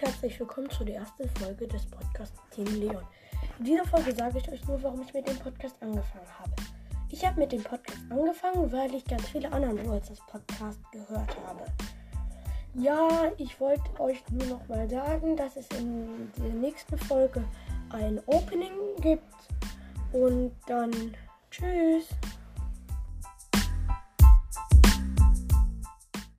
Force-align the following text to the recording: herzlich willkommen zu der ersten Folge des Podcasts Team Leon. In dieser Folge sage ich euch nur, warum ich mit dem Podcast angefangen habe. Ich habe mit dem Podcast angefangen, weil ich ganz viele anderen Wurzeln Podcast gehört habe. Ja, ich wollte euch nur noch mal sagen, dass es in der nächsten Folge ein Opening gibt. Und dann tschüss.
herzlich 0.00 0.38
willkommen 0.38 0.70
zu 0.70 0.84
der 0.84 0.96
ersten 0.96 1.28
Folge 1.40 1.66
des 1.66 1.84
Podcasts 1.86 2.40
Team 2.50 2.66
Leon. 2.66 3.02
In 3.58 3.64
dieser 3.64 3.84
Folge 3.84 4.14
sage 4.14 4.38
ich 4.38 4.48
euch 4.48 4.64
nur, 4.68 4.80
warum 4.80 5.02
ich 5.02 5.12
mit 5.12 5.26
dem 5.26 5.36
Podcast 5.38 5.74
angefangen 5.80 6.28
habe. 6.38 6.52
Ich 7.10 7.26
habe 7.26 7.40
mit 7.40 7.50
dem 7.50 7.64
Podcast 7.64 7.98
angefangen, 8.08 8.70
weil 8.70 8.94
ich 8.94 9.04
ganz 9.04 9.26
viele 9.28 9.50
anderen 9.50 9.84
Wurzeln 9.86 10.16
Podcast 10.28 10.78
gehört 10.92 11.36
habe. 11.44 11.64
Ja, 12.74 13.32
ich 13.38 13.58
wollte 13.58 13.82
euch 13.98 14.22
nur 14.30 14.46
noch 14.46 14.68
mal 14.68 14.88
sagen, 14.88 15.36
dass 15.36 15.56
es 15.56 15.66
in 15.76 16.30
der 16.36 16.52
nächsten 16.52 16.96
Folge 16.96 17.42
ein 17.90 18.20
Opening 18.26 18.94
gibt. 19.00 19.24
Und 20.12 20.52
dann 20.68 20.92
tschüss. 21.50 22.06